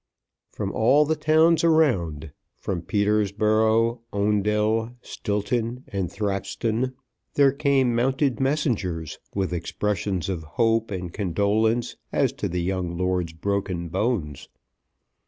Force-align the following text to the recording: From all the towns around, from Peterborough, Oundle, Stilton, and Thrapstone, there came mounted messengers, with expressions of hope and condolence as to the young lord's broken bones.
From 0.51 0.71
all 0.71 1.05
the 1.05 1.15
towns 1.15 1.63
around, 1.63 2.31
from 2.57 2.81
Peterborough, 2.81 4.01
Oundle, 4.11 4.95
Stilton, 5.03 5.83
and 5.89 6.11
Thrapstone, 6.11 6.93
there 7.35 7.51
came 7.51 7.93
mounted 7.93 8.39
messengers, 8.39 9.19
with 9.35 9.53
expressions 9.53 10.27
of 10.27 10.41
hope 10.57 10.89
and 10.89 11.13
condolence 11.13 11.97
as 12.11 12.33
to 12.33 12.49
the 12.49 12.63
young 12.63 12.97
lord's 12.97 13.33
broken 13.33 13.89
bones. 13.89 14.49